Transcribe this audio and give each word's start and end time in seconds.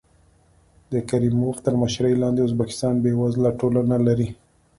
د 0.91 0.93
کریموف 1.09 1.57
تر 1.65 1.73
مشرۍ 1.81 2.13
لاندې 2.21 2.41
ازبکستان 2.47 2.93
بېوزله 3.03 3.49
ټولنه 3.59 3.97
لري. 4.07 4.29